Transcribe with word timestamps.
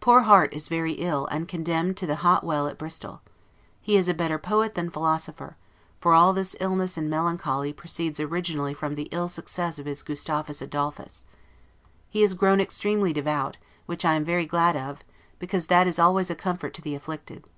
Poor 0.00 0.22
Harte 0.22 0.52
is 0.52 0.66
very 0.66 0.94
ill, 0.94 1.26
and 1.28 1.46
condemned 1.46 1.96
to 1.96 2.04
the 2.04 2.16
Hot 2.26 2.42
well 2.42 2.66
at 2.66 2.76
Bristol. 2.76 3.22
He 3.80 3.94
is 3.94 4.08
a 4.08 4.14
better 4.14 4.36
poet 4.36 4.74
than 4.74 4.90
philosopher: 4.90 5.56
for 6.00 6.12
all 6.12 6.32
this 6.32 6.56
illness 6.58 6.96
and 6.96 7.08
melancholy 7.08 7.72
proceeds 7.72 8.18
originally 8.18 8.74
from 8.74 8.96
the 8.96 9.06
ill 9.12 9.28
success 9.28 9.78
of 9.78 9.86
his 9.86 10.02
"Gustavus 10.02 10.60
Adolphus." 10.60 11.24
He 12.08 12.20
is 12.24 12.34
grown 12.34 12.60
extremely 12.60 13.12
devout, 13.12 13.58
which 13.86 14.04
I 14.04 14.14
am 14.14 14.24
very 14.24 14.44
glad 14.44 14.74
of, 14.76 15.04
because 15.38 15.68
that 15.68 15.86
is 15.86 16.00
always 16.00 16.30
a 16.30 16.34
comfort 16.34 16.74
to 16.74 16.82
the 16.82 16.96
afflicted. 16.96 17.48